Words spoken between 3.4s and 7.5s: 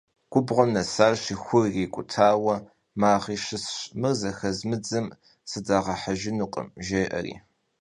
şısş «mır zexezmıdzım sıdağehejjınukhım» jjê'eri.